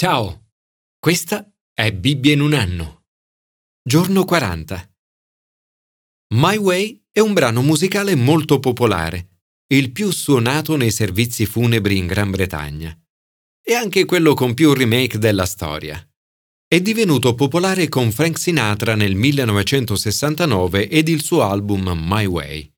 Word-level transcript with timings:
Ciao, 0.00 0.50
questa 1.00 1.52
è 1.74 1.92
Bibbia 1.92 2.32
in 2.32 2.40
un 2.40 2.52
anno. 2.52 3.06
Giorno 3.82 4.24
40. 4.24 4.94
My 6.36 6.56
Way 6.56 7.02
è 7.10 7.18
un 7.18 7.32
brano 7.32 7.62
musicale 7.62 8.14
molto 8.14 8.60
popolare, 8.60 9.40
il 9.74 9.90
più 9.90 10.12
suonato 10.12 10.76
nei 10.76 10.92
servizi 10.92 11.46
funebri 11.46 11.96
in 11.96 12.06
Gran 12.06 12.30
Bretagna. 12.30 12.96
È 13.60 13.72
anche 13.72 14.04
quello 14.04 14.34
con 14.34 14.54
più 14.54 14.72
remake 14.72 15.18
della 15.18 15.46
storia. 15.46 16.00
È 16.68 16.80
divenuto 16.80 17.34
popolare 17.34 17.88
con 17.88 18.12
Frank 18.12 18.38
Sinatra 18.38 18.94
nel 18.94 19.16
1969 19.16 20.88
ed 20.88 21.08
il 21.08 21.24
suo 21.24 21.42
album 21.42 21.90
My 22.04 22.24
Way. 22.24 22.72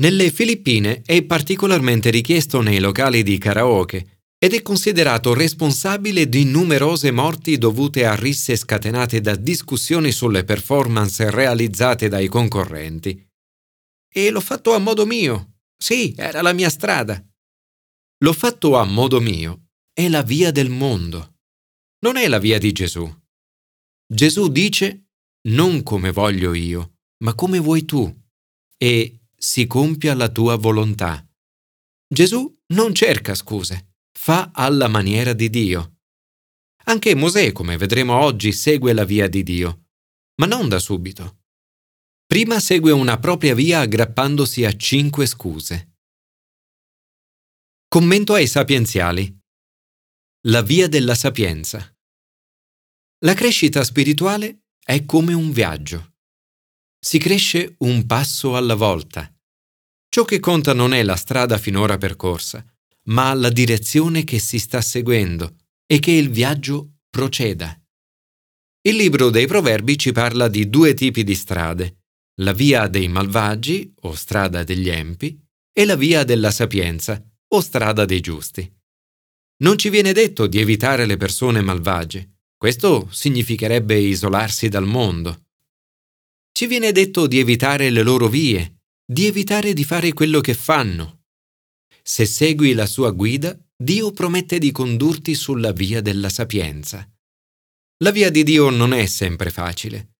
Nelle 0.00 0.30
Filippine 0.30 1.02
è 1.04 1.24
particolarmente 1.24 2.10
richiesto 2.10 2.60
nei 2.60 2.78
locali 2.78 3.24
di 3.24 3.36
karaoke 3.36 4.21
ed 4.42 4.54
è 4.54 4.60
considerato 4.62 5.34
responsabile 5.34 6.28
di 6.28 6.42
numerose 6.42 7.12
morti 7.12 7.58
dovute 7.58 8.04
a 8.04 8.16
risse 8.16 8.56
scatenate 8.56 9.20
da 9.20 9.36
discussioni 9.36 10.10
sulle 10.10 10.42
performance 10.42 11.30
realizzate 11.30 12.08
dai 12.08 12.26
concorrenti. 12.26 13.24
E 14.12 14.30
l'ho 14.30 14.40
fatto 14.40 14.74
a 14.74 14.78
modo 14.78 15.06
mio. 15.06 15.58
Sì, 15.76 16.12
era 16.16 16.42
la 16.42 16.52
mia 16.52 16.70
strada. 16.70 17.24
L'ho 18.24 18.32
fatto 18.32 18.76
a 18.76 18.84
modo 18.84 19.20
mio. 19.20 19.68
È 19.92 20.08
la 20.08 20.22
via 20.22 20.50
del 20.50 20.70
mondo. 20.70 21.36
Non 22.00 22.16
è 22.16 22.26
la 22.26 22.40
via 22.40 22.58
di 22.58 22.72
Gesù. 22.72 23.08
Gesù 24.12 24.48
dice 24.48 25.04
non 25.50 25.84
come 25.84 26.10
voglio 26.10 26.52
io, 26.52 26.96
ma 27.22 27.36
come 27.36 27.60
vuoi 27.60 27.84
tu. 27.84 28.12
E 28.76 29.20
si 29.36 29.68
compia 29.68 30.16
la 30.16 30.28
tua 30.30 30.56
volontà. 30.56 31.24
Gesù 32.12 32.52
non 32.74 32.92
cerca 32.92 33.36
scuse 33.36 33.90
fa 34.18 34.50
alla 34.54 34.88
maniera 34.88 35.32
di 35.32 35.50
Dio. 35.50 35.98
Anche 36.84 37.14
Mosè, 37.14 37.52
come 37.52 37.76
vedremo 37.76 38.14
oggi, 38.18 38.52
segue 38.52 38.92
la 38.92 39.04
via 39.04 39.28
di 39.28 39.42
Dio, 39.42 39.86
ma 40.40 40.46
non 40.46 40.68
da 40.68 40.78
subito. 40.78 41.40
Prima 42.26 42.60
segue 42.60 42.92
una 42.92 43.18
propria 43.18 43.54
via 43.54 43.80
aggrappandosi 43.80 44.64
a 44.64 44.74
cinque 44.76 45.26
scuse. 45.26 45.96
Commento 47.88 48.32
ai 48.32 48.46
sapienziali. 48.46 49.38
La 50.46 50.62
via 50.62 50.88
della 50.88 51.14
sapienza. 51.14 51.94
La 53.24 53.34
crescita 53.34 53.84
spirituale 53.84 54.62
è 54.82 55.04
come 55.04 55.34
un 55.34 55.52
viaggio. 55.52 56.14
Si 56.98 57.18
cresce 57.18 57.74
un 57.80 58.06
passo 58.06 58.56
alla 58.56 58.74
volta. 58.74 59.30
Ciò 60.08 60.24
che 60.24 60.40
conta 60.40 60.72
non 60.72 60.94
è 60.94 61.02
la 61.02 61.16
strada 61.16 61.58
finora 61.58 61.98
percorsa, 61.98 62.64
ma 63.08 63.32
la 63.34 63.50
direzione 63.50 64.24
che 64.24 64.38
si 64.38 64.58
sta 64.58 64.80
seguendo 64.80 65.56
e 65.86 65.98
che 65.98 66.12
il 66.12 66.30
viaggio 66.30 66.98
proceda. 67.10 67.76
Il 68.82 68.96
libro 68.96 69.30
dei 69.30 69.46
Proverbi 69.46 69.98
ci 69.98 70.12
parla 70.12 70.48
di 70.48 70.68
due 70.68 70.94
tipi 70.94 71.22
di 71.24 71.34
strade, 71.34 72.02
la 72.40 72.52
via 72.52 72.88
dei 72.88 73.08
malvagi 73.08 73.92
o 74.02 74.14
strada 74.14 74.64
degli 74.64 74.88
empi 74.88 75.38
e 75.72 75.84
la 75.84 75.96
via 75.96 76.24
della 76.24 76.50
sapienza 76.50 77.22
o 77.48 77.60
strada 77.60 78.04
dei 78.04 78.20
giusti. 78.20 78.70
Non 79.62 79.78
ci 79.78 79.90
viene 79.90 80.12
detto 80.12 80.46
di 80.46 80.58
evitare 80.58 81.06
le 81.06 81.16
persone 81.16 81.60
malvagie, 81.60 82.38
questo 82.56 83.08
significherebbe 83.10 83.96
isolarsi 83.96 84.68
dal 84.68 84.86
mondo. 84.86 85.46
Ci 86.52 86.66
viene 86.66 86.92
detto 86.92 87.26
di 87.26 87.38
evitare 87.38 87.90
le 87.90 88.02
loro 88.02 88.28
vie, 88.28 88.82
di 89.04 89.26
evitare 89.26 89.72
di 89.72 89.84
fare 89.84 90.12
quello 90.12 90.40
che 90.40 90.54
fanno, 90.54 91.21
se 92.02 92.26
segui 92.26 92.74
la 92.74 92.86
sua 92.86 93.10
guida, 93.10 93.58
Dio 93.76 94.12
promette 94.12 94.58
di 94.58 94.70
condurti 94.70 95.34
sulla 95.34 95.72
via 95.72 96.00
della 96.00 96.28
sapienza. 96.28 97.08
La 97.98 98.10
via 98.10 98.30
di 98.30 98.42
Dio 98.42 98.70
non 98.70 98.92
è 98.92 99.06
sempre 99.06 99.50
facile. 99.50 100.16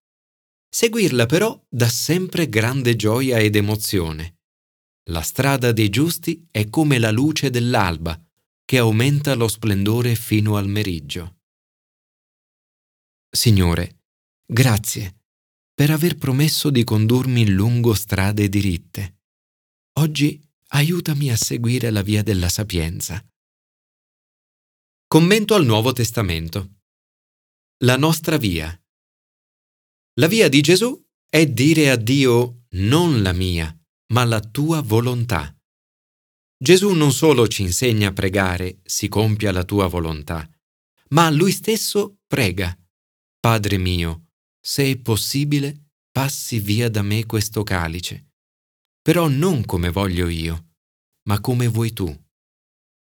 Seguirla 0.69 1.25
però 1.25 1.61
dà 1.69 1.87
sempre 1.87 2.49
grande 2.49 2.95
gioia 2.95 3.37
ed 3.39 3.55
emozione. 3.55 4.39
La 5.09 5.21
strada 5.21 5.71
dei 5.71 5.89
giusti 5.89 6.47
è 6.49 6.69
come 6.69 6.97
la 6.97 7.11
luce 7.11 7.49
dell'alba, 7.49 8.19
che 8.65 8.77
aumenta 8.77 9.35
lo 9.35 9.47
splendore 9.47 10.15
fino 10.15 10.55
al 10.55 10.67
meriggio. 10.67 11.41
Signore, 13.29 14.03
grazie 14.45 15.17
per 15.75 15.89
aver 15.89 16.17
promesso 16.17 16.69
di 16.69 16.83
condurmi 16.83 17.49
lungo 17.49 17.93
strade 17.95 18.47
diritte. 18.47 19.21
Oggi 19.99 20.39
aiutami 20.75 21.29
a 21.29 21.35
seguire 21.35 21.91
la 21.91 22.01
via 22.01 22.23
della 22.23 22.49
sapienza. 22.49 23.23
Commento 25.07 25.53
al 25.53 25.65
Nuovo 25.65 25.91
Testamento. 25.91 26.79
La 27.83 27.95
nostra 27.95 28.37
via. 28.37 28.75
La 30.19 30.27
via 30.27 30.49
di 30.49 30.61
Gesù 30.61 30.99
è 31.29 31.45
dire 31.45 31.91
a 31.91 31.95
Dio 31.95 32.65
non 32.71 33.21
la 33.21 33.33
mia, 33.33 33.75
ma 34.13 34.23
la 34.23 34.39
tua 34.39 34.81
volontà. 34.81 35.55
Gesù 36.57 36.91
non 36.93 37.11
solo 37.11 37.47
ci 37.47 37.61
insegna 37.61 38.09
a 38.09 38.13
pregare, 38.13 38.79
si 38.83 39.07
compia 39.09 39.51
la 39.51 39.63
tua 39.63 39.85
volontà, 39.87 40.49
ma 41.09 41.29
lui 41.29 41.51
stesso 41.51 42.21
prega. 42.25 42.75
Padre 43.39 43.77
mio, 43.77 44.29
se 44.59 44.89
è 44.89 44.97
possibile, 44.97 45.91
passi 46.11 46.59
via 46.59 46.89
da 46.89 47.03
me 47.03 47.25
questo 47.25 47.61
calice 47.61 48.32
però 49.03 49.27
non 49.27 49.65
come 49.65 49.89
voglio 49.89 50.29
io, 50.29 50.75
ma 51.27 51.41
come 51.41 51.67
vuoi 51.67 51.91
tu. 51.91 52.07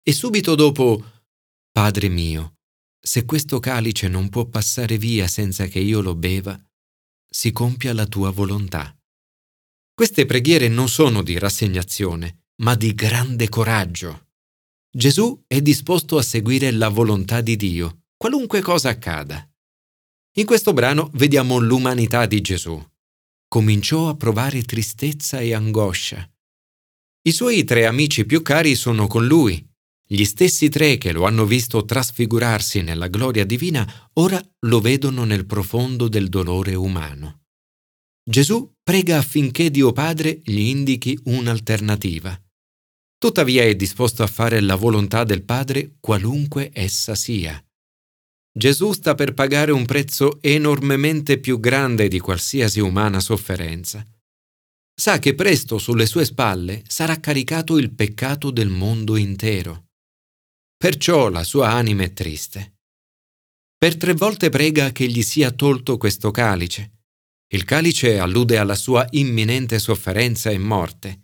E 0.04 0.12
subito 0.12 0.54
dopo, 0.54 1.24
Padre 1.72 2.10
mio, 2.10 2.58
se 3.00 3.24
questo 3.24 3.60
calice 3.62 4.10
non 4.10 4.28
può 4.28 4.46
passare 4.46 4.98
via 4.98 5.28
senza 5.28 5.68
che 5.68 5.80
io 5.80 6.02
lo 6.02 6.14
beva, 6.14 6.62
si 7.26 7.54
compia 7.54 7.94
la 7.94 8.06
tua 8.06 8.30
volontà. 8.30 8.94
Queste 9.94 10.26
preghiere 10.26 10.68
non 10.68 10.90
sono 10.90 11.24
di 11.24 11.40
rassegnazione, 11.40 12.48
ma 12.58 12.76
di 12.76 12.94
grande 12.94 13.48
coraggio. 13.48 14.32
Gesù 14.92 15.44
è 15.48 15.62
disposto 15.62 16.18
a 16.18 16.22
seguire 16.22 16.72
la 16.72 16.90
volontà 16.90 17.40
di 17.40 17.56
Dio, 17.56 18.04
qualunque 18.18 18.60
cosa 18.60 18.90
accada. 18.90 19.50
In 20.38 20.46
questo 20.46 20.74
brano 20.74 21.10
vediamo 21.14 21.58
l'umanità 21.58 22.26
di 22.26 22.42
Gesù 22.42 22.86
cominciò 23.56 24.10
a 24.10 24.18
provare 24.18 24.64
tristezza 24.64 25.40
e 25.40 25.54
angoscia. 25.54 26.30
I 27.22 27.32
suoi 27.32 27.64
tre 27.64 27.86
amici 27.86 28.26
più 28.26 28.42
cari 28.42 28.76
sono 28.76 29.08
con 29.08 29.26
lui. 29.26 29.66
Gli 30.06 30.26
stessi 30.26 30.68
tre 30.68 30.98
che 30.98 31.14
lo 31.14 31.24
hanno 31.24 31.46
visto 31.46 31.86
trasfigurarsi 31.86 32.82
nella 32.82 33.08
gloria 33.08 33.46
divina 33.46 34.10
ora 34.16 34.42
lo 34.66 34.82
vedono 34.82 35.24
nel 35.24 35.46
profondo 35.46 36.10
del 36.10 36.28
dolore 36.28 36.76
umano. 36.76 37.44
Gesù 38.30 38.74
prega 38.84 39.20
affinché 39.20 39.72
Dio 39.72 39.94
Padre 39.94 40.42
gli 40.44 40.60
indichi 40.60 41.18
un'alternativa. 41.24 42.38
Tuttavia 43.18 43.64
è 43.64 43.74
disposto 43.74 44.22
a 44.22 44.28
fare 44.28 44.60
la 44.60 44.76
volontà 44.76 45.24
del 45.24 45.46
Padre 45.46 45.96
qualunque 46.02 46.72
essa 46.74 47.16
sia. 47.16 47.65
Gesù 48.58 48.94
sta 48.94 49.16
per 49.16 49.34
pagare 49.34 49.74
un 49.74 49.86
prezzo 49.86 50.42
enormemente 50.42 51.40
più 51.40 51.60
grande 51.60 52.08
di 52.08 52.20
qualsiasi 52.20 52.80
umana 52.80 53.20
sofferenza. 53.20 54.02
Sa 54.98 55.20
che 55.20 55.36
presto 55.36 55.78
sulle 55.78 56.06
sue 56.06 56.24
spalle 56.24 56.82
sarà 56.88 57.20
caricato 57.20 57.78
il 57.78 57.94
peccato 57.94 58.52
del 58.52 58.70
mondo 58.70 59.18
intero. 59.18 59.88
Perciò 60.78 61.28
la 61.28 61.44
sua 61.44 61.72
anima 61.72 62.04
è 62.04 62.14
triste. 62.14 62.78
Per 63.78 63.98
tre 63.98 64.14
volte 64.14 64.48
prega 64.48 64.94
che 64.94 65.06
gli 65.08 65.22
sia 65.22 65.52
tolto 65.52 65.98
questo 65.98 66.32
calice. 66.32 67.00
Il 67.48 67.66
calice 67.66 68.20
allude 68.20 68.58
alla 68.58 68.76
sua 68.76 69.06
imminente 69.12 69.80
sofferenza 69.80 70.50
e 70.50 70.58
morte. 70.58 71.24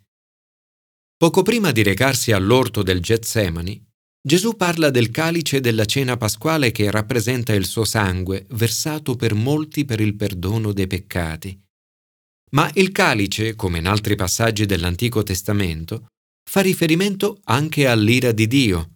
Poco 1.16 1.40
prima 1.40 1.72
di 1.72 1.82
recarsi 1.82 2.30
all'orto 2.30 2.82
del 2.82 3.00
Getsemani, 3.00 3.82
Gesù 4.24 4.54
parla 4.54 4.90
del 4.90 5.10
calice 5.10 5.58
della 5.58 5.84
cena 5.84 6.16
pasquale 6.16 6.70
che 6.70 6.92
rappresenta 6.92 7.54
il 7.54 7.66
suo 7.66 7.84
sangue 7.84 8.46
versato 8.50 9.16
per 9.16 9.34
molti 9.34 9.84
per 9.84 10.00
il 10.00 10.14
perdono 10.14 10.72
dei 10.72 10.86
peccati. 10.86 11.60
Ma 12.52 12.70
il 12.74 12.92
calice, 12.92 13.56
come 13.56 13.78
in 13.78 13.86
altri 13.86 14.14
passaggi 14.14 14.64
dell'Antico 14.64 15.24
Testamento, 15.24 16.06
fa 16.48 16.60
riferimento 16.60 17.40
anche 17.44 17.88
all'ira 17.88 18.30
di 18.30 18.46
Dio. 18.46 18.94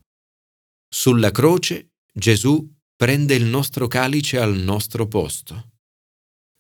Sulla 0.89 1.33
croce 1.33 1.95
Gesù 2.13 2.73
prende 2.95 3.35
il 3.35 3.45
nostro 3.45 3.89
calice 3.89 4.39
al 4.39 4.55
nostro 4.55 5.09
posto. 5.09 5.71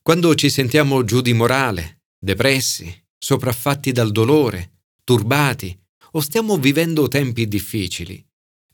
Quando 0.03 0.35
ci 0.35 0.51
sentiamo 0.51 1.05
giù 1.05 1.21
di 1.21 1.35
morale, 1.35 2.01
depressi, 2.19 2.93
sopraffatti 3.17 3.93
dal 3.93 4.11
dolore, 4.11 4.81
turbati 5.05 5.79
o 6.13 6.21
stiamo 6.21 6.57
vivendo 6.59 7.07
tempi 7.09 7.47
difficili, 7.47 8.25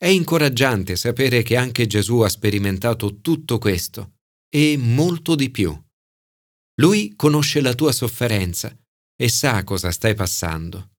è 0.02 0.08
incoraggiante 0.08 0.96
sapere 0.96 1.44
che 1.44 1.56
anche 1.56 1.86
Gesù 1.86 2.18
ha 2.22 2.28
sperimentato 2.28 3.20
tutto 3.20 3.58
questo 3.58 4.14
e 4.48 4.76
molto 4.76 5.36
di 5.36 5.48
più. 5.48 5.80
Lui 6.80 7.14
conosce 7.14 7.60
la 7.60 7.72
tua 7.72 7.92
sofferenza 7.92 8.76
e 9.14 9.28
sa 9.28 9.62
cosa 9.62 9.92
stai 9.92 10.16
passando. 10.16 10.90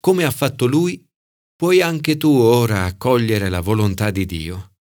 Come 0.00 0.24
ha 0.24 0.30
fatto 0.30 0.64
lui, 0.64 1.06
puoi 1.54 1.82
anche 1.82 2.16
tu 2.16 2.30
ora 2.30 2.86
accogliere 2.86 3.50
la 3.50 3.60
volontà 3.60 4.10
di 4.10 4.24
Dio. 4.24 4.76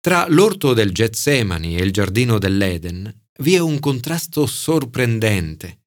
Tra 0.00 0.26
l'orto 0.26 0.72
del 0.72 0.94
Getsemani 0.94 1.76
e 1.76 1.82
il 1.82 1.92
giardino 1.92 2.38
dell'Eden 2.38 3.26
vi 3.40 3.56
è 3.56 3.58
un 3.58 3.78
contrasto 3.78 4.46
sorprendente. 4.46 5.82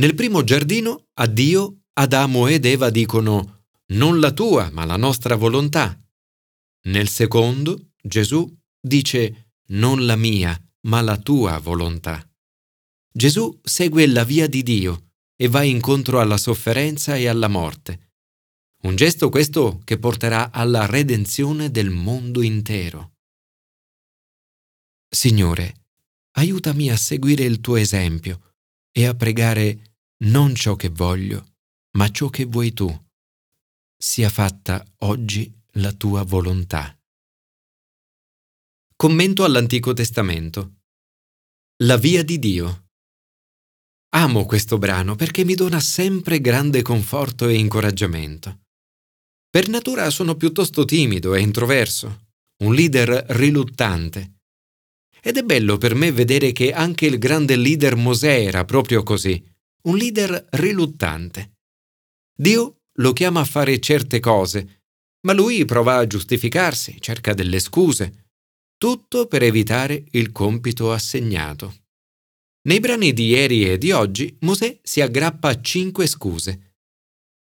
Nel 0.00 0.16
primo 0.16 0.42
giardino 0.42 1.04
a 1.20 1.28
Dio 1.28 1.82
Adamo 1.92 2.48
ed 2.48 2.64
Eva 2.64 2.90
dicono 2.90 3.59
non 3.90 4.20
la 4.20 4.32
tua, 4.32 4.70
ma 4.70 4.84
la 4.84 4.96
nostra 4.96 5.36
volontà. 5.36 5.98
Nel 6.84 7.08
secondo 7.08 7.92
Gesù 8.02 8.48
dice 8.80 9.54
non 9.68 10.06
la 10.06 10.16
mia, 10.16 10.58
ma 10.82 11.00
la 11.00 11.18
tua 11.18 11.58
volontà. 11.58 12.24
Gesù 13.12 13.60
segue 13.62 14.06
la 14.06 14.24
via 14.24 14.46
di 14.46 14.62
Dio 14.62 15.12
e 15.36 15.48
va 15.48 15.62
incontro 15.62 16.20
alla 16.20 16.36
sofferenza 16.36 17.16
e 17.16 17.26
alla 17.26 17.48
morte. 17.48 18.12
Un 18.82 18.96
gesto 18.96 19.28
questo 19.28 19.80
che 19.84 19.98
porterà 19.98 20.50
alla 20.50 20.86
redenzione 20.86 21.70
del 21.70 21.90
mondo 21.90 22.40
intero. 22.42 23.16
Signore, 25.08 25.86
aiutami 26.36 26.90
a 26.90 26.96
seguire 26.96 27.44
il 27.44 27.60
tuo 27.60 27.76
esempio 27.76 28.54
e 28.92 29.06
a 29.06 29.14
pregare 29.14 29.96
non 30.24 30.54
ciò 30.54 30.76
che 30.76 30.88
voglio, 30.88 31.54
ma 31.92 32.10
ciò 32.10 32.28
che 32.28 32.44
vuoi 32.44 32.72
tu. 32.72 33.09
Sia 34.02 34.30
fatta 34.30 34.82
oggi 35.00 35.54
la 35.72 35.92
tua 35.92 36.22
volontà. 36.22 36.98
Commento 38.96 39.44
all'Antico 39.44 39.92
Testamento. 39.92 40.76
La 41.82 41.98
via 41.98 42.24
di 42.24 42.38
Dio. 42.38 42.86
Amo 44.14 44.46
questo 44.46 44.78
brano 44.78 45.16
perché 45.16 45.44
mi 45.44 45.54
dona 45.54 45.80
sempre 45.80 46.40
grande 46.40 46.80
conforto 46.80 47.46
e 47.46 47.58
incoraggiamento. 47.58 48.60
Per 49.50 49.68
natura 49.68 50.08
sono 50.08 50.34
piuttosto 50.34 50.86
timido 50.86 51.34
e 51.34 51.42
introverso, 51.42 52.28
un 52.62 52.74
leader 52.74 53.26
riluttante. 53.36 54.38
Ed 55.20 55.36
è 55.36 55.42
bello 55.42 55.76
per 55.76 55.94
me 55.94 56.10
vedere 56.10 56.52
che 56.52 56.72
anche 56.72 57.04
il 57.04 57.18
grande 57.18 57.54
leader 57.54 57.96
Mosè 57.96 58.46
era 58.46 58.64
proprio 58.64 59.02
così, 59.02 59.46
un 59.82 59.98
leader 59.98 60.46
riluttante. 60.52 61.58
Dio 62.34 62.79
lo 63.00 63.12
chiama 63.12 63.40
a 63.40 63.44
fare 63.44 63.80
certe 63.80 64.20
cose, 64.20 64.82
ma 65.26 65.32
lui 65.32 65.64
prova 65.64 65.96
a 65.96 66.06
giustificarsi, 66.06 67.00
cerca 67.00 67.34
delle 67.34 67.58
scuse, 67.58 68.28
tutto 68.76 69.26
per 69.26 69.42
evitare 69.42 70.04
il 70.12 70.32
compito 70.32 70.92
assegnato. 70.92 71.78
Nei 72.62 72.80
brani 72.80 73.12
di 73.12 73.26
ieri 73.26 73.70
e 73.70 73.78
di 73.78 73.90
oggi 73.90 74.36
Mosè 74.40 74.78
si 74.82 75.00
aggrappa 75.00 75.48
a 75.48 75.60
cinque 75.60 76.06
scuse. 76.06 76.76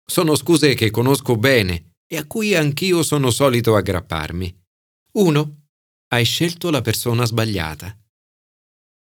Sono 0.05 0.35
scuse 0.35 0.73
che 0.73 0.91
conosco 0.91 1.35
bene 1.37 1.95
e 2.07 2.17
a 2.17 2.25
cui 2.25 2.55
anch'io 2.55 3.03
sono 3.03 3.31
solito 3.31 3.75
aggrapparmi. 3.75 4.65
1. 5.13 5.61
Hai 6.09 6.23
scelto 6.23 6.69
la 6.69 6.81
persona 6.81 7.25
sbagliata. 7.25 7.97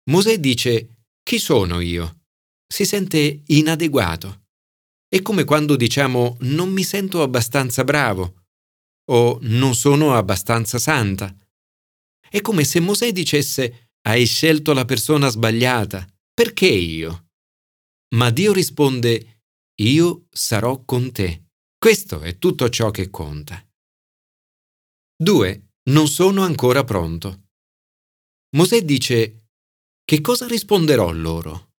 Mosè 0.09 0.39
dice 0.39 1.05
Chi 1.23 1.37
sono 1.37 1.79
io? 1.79 2.23
Si 2.67 2.85
sente 2.85 3.43
inadeguato. 3.45 4.40
È 5.13 5.21
come 5.21 5.43
quando 5.43 5.75
diciamo 5.75 6.37
non 6.41 6.71
mi 6.71 6.83
sento 6.83 7.21
abbastanza 7.21 7.83
bravo 7.83 8.45
o 9.11 9.39
non 9.41 9.75
sono 9.75 10.15
abbastanza 10.15 10.79
santa. 10.79 11.35
È 12.29 12.39
come 12.39 12.63
se 12.63 12.79
Mosè 12.79 13.11
dicesse 13.11 13.89
hai 14.07 14.25
scelto 14.25 14.71
la 14.71 14.85
persona 14.85 15.27
sbagliata. 15.27 16.07
Perché 16.33 16.67
io? 16.67 17.25
Ma 18.15 18.29
Dio 18.29 18.53
risponde, 18.53 19.41
io 19.81 20.27
sarò 20.31 20.85
con 20.85 21.11
te. 21.11 21.47
Questo 21.77 22.21
è 22.21 22.37
tutto 22.37 22.69
ciò 22.69 22.89
che 22.89 23.09
conta. 23.09 23.61
2. 25.21 25.71
Non 25.89 26.07
sono 26.07 26.43
ancora 26.43 26.85
pronto. 26.85 27.49
Mosè 28.55 28.81
dice, 28.83 29.47
che 30.05 30.21
cosa 30.21 30.47
risponderò 30.47 31.11
loro? 31.11 31.70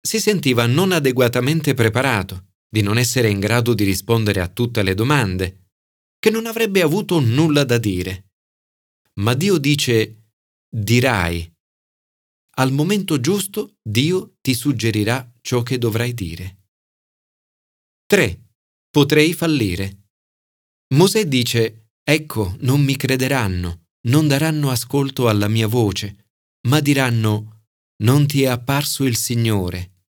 Si 0.00 0.20
sentiva 0.20 0.66
non 0.66 0.92
adeguatamente 0.92 1.74
preparato, 1.74 2.48
di 2.68 2.82
non 2.82 2.98
essere 2.98 3.30
in 3.30 3.40
grado 3.40 3.74
di 3.74 3.84
rispondere 3.84 4.40
a 4.40 4.48
tutte 4.48 4.82
le 4.82 4.94
domande, 4.94 5.70
che 6.18 6.30
non 6.30 6.46
avrebbe 6.46 6.82
avuto 6.82 7.20
nulla 7.20 7.64
da 7.64 7.78
dire. 7.78 8.32
Ma 9.20 9.34
Dio 9.34 9.58
dice, 9.58 10.30
dirai. 10.68 11.50
Al 12.58 12.72
momento 12.72 13.20
giusto 13.20 13.76
Dio 13.82 14.36
ti 14.40 14.54
suggerirà 14.54 15.32
ciò 15.40 15.62
che 15.62 15.78
dovrai 15.78 16.12
dire. 16.12 16.58
3. 18.06 18.42
Potrei 18.90 19.32
fallire. 19.32 20.08
Mosè 20.94 21.26
dice, 21.26 21.90
ecco, 22.02 22.56
non 22.60 22.82
mi 22.82 22.96
crederanno, 22.96 23.88
non 24.08 24.26
daranno 24.26 24.70
ascolto 24.70 25.28
alla 25.28 25.48
mia 25.48 25.66
voce, 25.66 26.30
ma 26.68 26.80
diranno, 26.80 27.57
non 28.02 28.26
ti 28.26 28.42
è 28.42 28.46
apparso 28.46 29.04
il 29.04 29.16
Signore. 29.16 30.04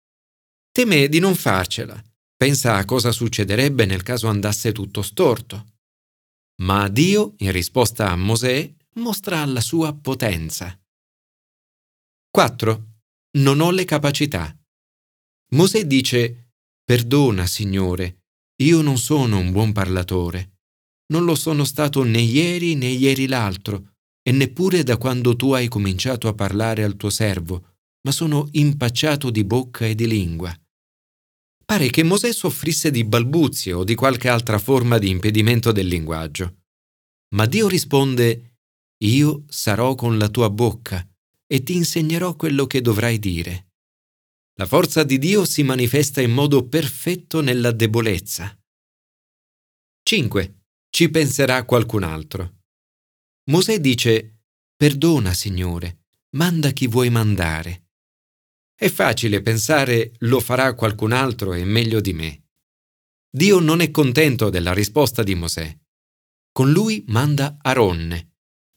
Teme 0.70 1.08
di 1.08 1.18
non 1.18 1.34
farcela, 1.34 2.02
pensa 2.36 2.76
a 2.76 2.84
cosa 2.84 3.12
succederebbe 3.12 3.86
nel 3.86 4.02
caso 4.02 4.28
andasse 4.28 4.72
tutto 4.72 5.02
storto. 5.02 5.76
Ma 6.62 6.88
Dio, 6.88 7.34
in 7.38 7.52
risposta 7.52 8.10
a 8.10 8.16
Mosè, 8.16 8.74
mostra 8.94 9.44
la 9.44 9.60
sua 9.60 9.94
potenza. 9.94 10.78
4. 12.30 12.84
Non 13.38 13.60
ho 13.60 13.70
le 13.70 13.84
capacità. 13.84 14.54
Mosè 15.52 15.86
dice, 15.86 16.52
Perdona, 16.84 17.46
Signore, 17.46 18.24
io 18.62 18.80
non 18.82 18.98
sono 18.98 19.38
un 19.38 19.50
buon 19.52 19.72
parlatore. 19.72 20.58
Non 21.12 21.24
lo 21.24 21.34
sono 21.34 21.64
stato 21.64 22.02
né 22.02 22.20
ieri 22.20 22.74
né 22.74 22.88
ieri 22.88 23.26
l'altro, 23.26 23.94
e 24.22 24.32
neppure 24.32 24.82
da 24.82 24.96
quando 24.98 25.36
tu 25.36 25.52
hai 25.52 25.68
cominciato 25.68 26.28
a 26.28 26.34
parlare 26.34 26.84
al 26.84 26.96
tuo 26.96 27.08
servo, 27.08 27.77
ma 28.08 28.14
sono 28.14 28.48
impacciato 28.52 29.28
di 29.28 29.44
bocca 29.44 29.84
e 29.84 29.94
di 29.94 30.06
lingua. 30.06 30.50
Pare 31.62 31.90
che 31.90 32.02
Mosè 32.02 32.32
soffrisse 32.32 32.90
di 32.90 33.04
balbuzie 33.04 33.74
o 33.74 33.84
di 33.84 33.94
qualche 33.94 34.30
altra 34.30 34.58
forma 34.58 34.96
di 34.96 35.10
impedimento 35.10 35.72
del 35.72 35.88
linguaggio. 35.88 36.62
Ma 37.34 37.44
Dio 37.44 37.68
risponde, 37.68 38.54
io 39.04 39.44
sarò 39.46 39.94
con 39.94 40.16
la 40.16 40.30
tua 40.30 40.48
bocca 40.48 41.06
e 41.46 41.62
ti 41.62 41.76
insegnerò 41.76 42.34
quello 42.34 42.66
che 42.66 42.80
dovrai 42.80 43.18
dire. 43.18 43.72
La 44.54 44.64
forza 44.64 45.04
di 45.04 45.18
Dio 45.18 45.44
si 45.44 45.62
manifesta 45.62 46.22
in 46.22 46.32
modo 46.32 46.66
perfetto 46.66 47.42
nella 47.42 47.72
debolezza. 47.72 48.58
5. 50.02 50.62
Ci 50.88 51.10
penserà 51.10 51.62
qualcun 51.66 52.04
altro. 52.04 52.62
Mosè 53.50 53.78
dice, 53.78 54.44
Perdona, 54.74 55.34
Signore, 55.34 56.06
manda 56.36 56.70
chi 56.70 56.86
vuoi 56.86 57.10
mandare. 57.10 57.82
È 58.80 58.88
facile 58.88 59.42
pensare 59.42 60.12
lo 60.18 60.38
farà 60.38 60.72
qualcun 60.74 61.10
altro 61.10 61.52
e 61.52 61.64
meglio 61.64 62.00
di 62.00 62.12
me. 62.12 62.44
Dio 63.28 63.58
non 63.58 63.80
è 63.80 63.90
contento 63.90 64.50
della 64.50 64.72
risposta 64.72 65.24
di 65.24 65.34
Mosè. 65.34 65.76
Con 66.52 66.70
lui 66.70 67.02
manda 67.08 67.58
Aronne, 67.60 68.34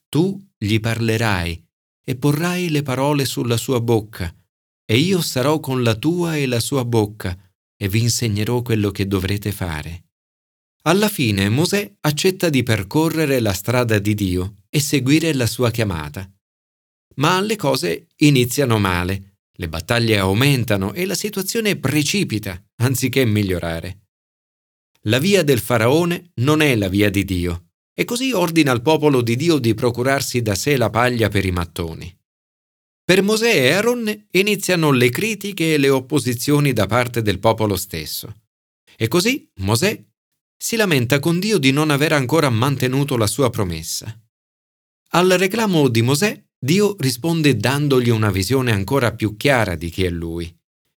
tu 0.10 0.44
gli 0.58 0.80
parlerai 0.80 1.68
e 2.04 2.16
porrai 2.16 2.70
le 2.70 2.82
parole 2.82 3.26
sulla 3.26 3.58
sua 3.58 3.80
bocca, 3.80 4.36
e 4.84 4.98
io 4.98 5.22
sarò 5.22 5.60
con 5.60 5.84
la 5.84 5.94
tua 5.94 6.36
e 6.36 6.48
la 6.48 6.60
sua 6.60 6.84
bocca, 6.84 7.38
e 7.78 7.88
vi 7.88 8.02
insegnerò 8.02 8.64
quello 8.64 8.90
che 8.90 9.06
dovrete 9.06 9.52
fare. 9.52 10.06
Alla 10.86 11.10
fine 11.10 11.48
Mosè 11.48 11.98
accetta 12.00 12.50
di 12.50 12.64
percorrere 12.64 13.40
la 13.40 13.54
strada 13.54 14.00
di 14.00 14.16
Dio 14.16 14.64
e 14.68 14.80
seguire 14.80 15.32
la 15.36 15.46
sua 15.46 15.70
chiamata. 15.70 16.28
Ma 17.18 17.40
le 17.40 17.56
cose 17.56 18.08
iniziano 18.16 18.80
male, 18.80 19.31
le 19.58 19.70
battaglie 19.70 20.18
aumentano 20.18 20.94
e 20.94 21.06
la 21.06 21.16
situazione 21.16 21.78
precipita 21.78 22.62
anziché 22.78 23.26
migliorare. 23.26 24.08
La 25.06 25.20
via 25.20 25.44
del 25.44 25.60
faraone 25.60 26.32
non 26.36 26.62
è 26.62 26.76
la 26.76 26.90
via 26.90 27.10
di 27.10 27.24
Dio 27.24 27.72
e 27.94 28.06
così 28.06 28.32
ordina 28.32 28.72
al 28.72 28.82
popolo 28.82 29.22
di 29.22 29.36
Dio 29.36 29.58
di 29.58 29.74
procurarsi 29.74 30.42
da 30.42 30.56
sé 30.56 30.78
la 30.78 30.90
paglia 30.90 31.30
per 31.30 31.46
i 31.46 31.52
mattoni. 31.52 32.16
Per 33.04 33.22
Mosè 33.22 33.54
e 33.54 33.72
Aaron 33.72 34.28
iniziano 34.32 34.92
le 34.92 35.10
critiche 35.10 35.74
e 35.74 35.78
le 35.78 35.90
opposizioni 35.90 36.72
da 36.72 36.86
parte 36.86 37.22
del 37.22 37.40
popolo 37.40 37.76
stesso. 37.76 38.42
E 38.96 39.08
così 39.08 39.50
Mosè 39.56 40.02
si 40.56 40.76
lamenta 40.76 41.20
con 41.20 41.40
Dio 41.40 41.58
di 41.58 41.72
non 41.72 41.90
aver 41.90 42.14
ancora 42.14 42.50
mantenuto 42.50 43.18
la 43.18 43.28
sua 43.28 43.50
promessa. 43.50 44.16
Al 45.14 45.30
reclamo 45.32 45.88
di 45.90 46.02
Mosè, 46.04 46.46
Dio 46.64 46.96
risponde 47.00 47.58
dandogli 47.58 48.10
una 48.10 48.30
visione 48.30 48.72
ancora 48.72 49.14
più 49.14 49.36
chiara 49.36 49.74
di 49.76 49.90
chi 49.90 50.04
è 50.04 50.10
lui. 50.10 50.56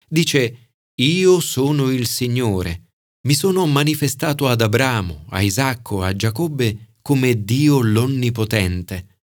Dice, 0.09 0.73
Io 0.97 1.39
sono 1.39 1.91
il 1.91 2.09
Signore, 2.09 2.95
mi 3.29 3.35
sono 3.35 3.65
manifestato 3.67 4.49
ad 4.49 4.61
Abramo, 4.61 5.27
a 5.29 5.41
Isacco, 5.41 6.03
a 6.03 6.17
Giacobbe 6.17 6.97
come 7.01 7.45
Dio 7.45 7.81
l'Onnipotente, 7.81 9.21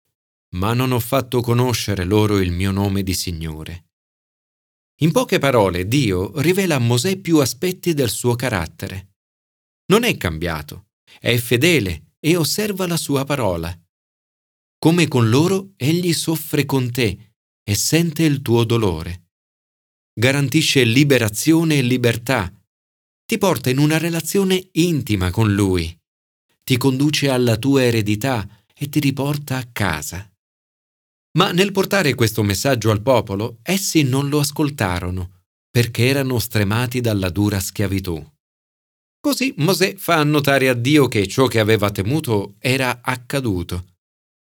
ma 0.56 0.74
non 0.74 0.90
ho 0.90 0.98
fatto 0.98 1.40
conoscere 1.40 2.02
loro 2.02 2.38
il 2.40 2.50
mio 2.50 2.72
nome 2.72 3.04
di 3.04 3.14
Signore. 3.14 3.90
In 5.02 5.12
poche 5.12 5.38
parole, 5.38 5.86
Dio 5.86 6.40
rivela 6.40 6.74
a 6.74 6.80
Mosè 6.80 7.16
più 7.16 7.38
aspetti 7.38 7.94
del 7.94 8.10
suo 8.10 8.34
carattere. 8.34 9.14
Non 9.86 10.02
è 10.02 10.16
cambiato, 10.16 10.86
è 11.20 11.36
fedele 11.36 12.14
e 12.18 12.36
osserva 12.36 12.88
la 12.88 12.96
sua 12.96 13.24
parola. 13.24 13.76
Come 14.84 15.08
con 15.08 15.30
loro 15.30 15.70
egli 15.78 16.12
soffre 16.12 16.66
con 16.66 16.90
te 16.90 17.32
e 17.64 17.74
sente 17.74 18.22
il 18.22 18.42
tuo 18.42 18.64
dolore. 18.64 19.30
Garantisce 20.12 20.84
liberazione 20.84 21.78
e 21.78 21.80
libertà. 21.80 22.52
Ti 23.24 23.38
porta 23.38 23.70
in 23.70 23.78
una 23.78 23.96
relazione 23.96 24.68
intima 24.72 25.30
con 25.30 25.54
lui. 25.54 25.98
Ti 26.62 26.76
conduce 26.76 27.30
alla 27.30 27.56
tua 27.56 27.82
eredità 27.82 28.46
e 28.74 28.90
ti 28.90 29.00
riporta 29.00 29.56
a 29.56 29.66
casa. 29.72 30.30
Ma 31.38 31.50
nel 31.52 31.72
portare 31.72 32.12
questo 32.12 32.42
messaggio 32.42 32.90
al 32.90 33.00
popolo, 33.00 33.60
essi 33.62 34.02
non 34.02 34.28
lo 34.28 34.38
ascoltarono, 34.40 35.44
perché 35.70 36.08
erano 36.08 36.38
stremati 36.38 37.00
dalla 37.00 37.30
dura 37.30 37.58
schiavitù. 37.58 38.22
Così 39.18 39.54
Mosè 39.56 39.94
fa 39.96 40.22
notare 40.24 40.68
a 40.68 40.74
Dio 40.74 41.08
che 41.08 41.26
ciò 41.26 41.46
che 41.46 41.58
aveva 41.58 41.90
temuto 41.90 42.56
era 42.58 43.00
accaduto 43.02 43.86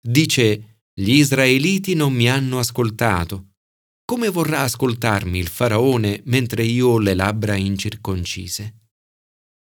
Dice, 0.08 0.82
gli 0.94 1.14
israeliti 1.14 1.96
non 1.96 2.14
mi 2.14 2.30
hanno 2.30 2.60
ascoltato. 2.60 3.54
Come 4.06 4.30
vorrà 4.30 4.60
ascoltarmi 4.60 5.40
il 5.40 5.48
faraone 5.48 6.22
mentre 6.26 6.64
io 6.64 6.90
ho 6.90 7.00
le 7.00 7.16
labbra 7.16 7.56
incirconcise? 7.56 8.82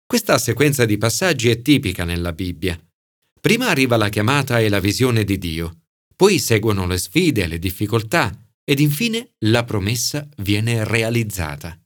Questa 0.05 0.37
sequenza 0.39 0.85
di 0.85 0.99
passaggi 0.99 1.49
è 1.49 1.63
tipica 1.63 2.03
nella 2.03 2.33
Bibbia. 2.33 2.77
Prima 3.41 3.69
arriva 3.69 3.97
la 3.97 4.09
chiamata 4.09 4.59
e 4.59 4.69
la 4.69 4.81
visione 4.81 5.23
di 5.23 5.39
Dio, 5.39 5.83
poi 6.17 6.41
seguono 6.41 6.89
le 6.89 6.99
sfide 6.99 7.47
le 7.47 7.61
difficoltà 7.61 8.37
ed 8.65 8.81
infine 8.81 9.35
la 9.45 9.63
promessa 9.63 10.29
viene 10.39 10.83
realizzata. 10.83 11.81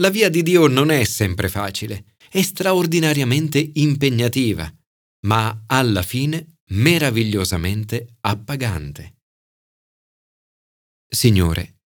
La 0.00 0.08
via 0.08 0.30
di 0.30 0.42
Dio 0.42 0.66
non 0.66 0.90
è 0.90 1.04
sempre 1.04 1.50
facile, 1.50 2.14
è 2.30 2.40
straordinariamente 2.40 3.70
impegnativa, 3.74 4.72
ma 5.26 5.64
alla 5.66 6.02
fine 6.02 6.57
meravigliosamente 6.70 8.16
appagante. 8.20 9.16
Signore, 11.08 11.80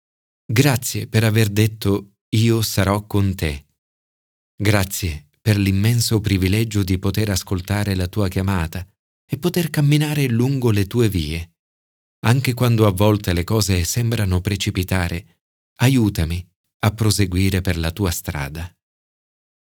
grazie 0.44 1.06
per 1.06 1.24
aver 1.24 1.48
detto 1.48 2.14
io 2.30 2.62
sarò 2.62 3.06
con 3.06 3.34
te. 3.34 3.66
Grazie 4.56 5.28
per 5.40 5.58
l'immenso 5.58 6.20
privilegio 6.20 6.82
di 6.82 6.98
poter 6.98 7.30
ascoltare 7.30 7.94
la 7.94 8.08
tua 8.08 8.28
chiamata 8.28 8.86
e 9.24 9.38
poter 9.38 9.70
camminare 9.70 10.26
lungo 10.28 10.70
le 10.70 10.86
tue 10.86 11.08
vie. 11.08 11.56
Anche 12.24 12.54
quando 12.54 12.86
a 12.86 12.90
volte 12.90 13.32
le 13.32 13.44
cose 13.44 13.84
sembrano 13.84 14.40
precipitare, 14.40 15.40
aiutami 15.80 16.46
a 16.84 16.92
proseguire 16.92 17.60
per 17.60 17.76
la 17.78 17.90
tua 17.90 18.10
strada. 18.10 18.72